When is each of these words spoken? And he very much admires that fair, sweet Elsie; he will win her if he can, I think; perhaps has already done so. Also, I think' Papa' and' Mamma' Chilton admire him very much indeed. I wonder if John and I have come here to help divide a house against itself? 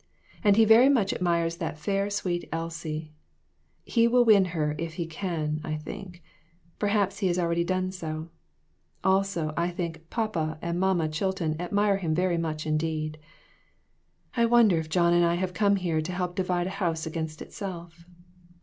And 0.43 0.57
he 0.57 0.65
very 0.65 0.89
much 0.89 1.13
admires 1.13 1.57
that 1.57 1.77
fair, 1.77 2.09
sweet 2.09 2.49
Elsie; 2.51 3.13
he 3.83 4.07
will 4.07 4.25
win 4.25 4.45
her 4.45 4.73
if 4.79 4.95
he 4.95 5.05
can, 5.05 5.61
I 5.63 5.75
think; 5.75 6.23
perhaps 6.79 7.19
has 7.19 7.37
already 7.37 7.63
done 7.63 7.91
so. 7.91 8.29
Also, 9.03 9.53
I 9.55 9.69
think' 9.69 10.09
Papa' 10.09 10.57
and' 10.63 10.79
Mamma' 10.79 11.07
Chilton 11.17 11.55
admire 11.61 11.97
him 11.97 12.15
very 12.15 12.39
much 12.39 12.65
indeed. 12.65 13.19
I 14.35 14.47
wonder 14.47 14.79
if 14.79 14.89
John 14.89 15.13
and 15.13 15.23
I 15.23 15.35
have 15.35 15.53
come 15.53 15.75
here 15.75 16.01
to 16.01 16.11
help 16.11 16.35
divide 16.35 16.65
a 16.65 16.69
house 16.81 17.05
against 17.05 17.39
itself? 17.39 18.07